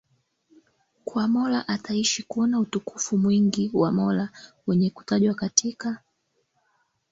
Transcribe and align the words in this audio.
kwa 1.05 1.27
Mola 1.27 1.67
ataishi 1.67 2.23
kuona 2.23 2.59
utukufu 2.59 3.17
mwingi 3.17 3.71
wa 3.73 3.91
Mola 3.91 4.29
wenye 4.67 4.89
kutajwa 4.89 5.33
katika 5.35 6.01